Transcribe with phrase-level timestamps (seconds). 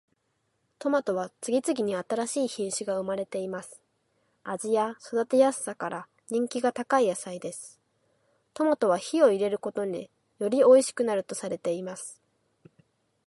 [0.79, 3.83] トマトは次々に新しい品種が生まれています。
[4.43, 7.79] 味や育てやすさから人気が高い野菜です。
[8.55, 10.09] トマトは火を入れることで
[10.39, 12.19] よりおいしくなるとされています。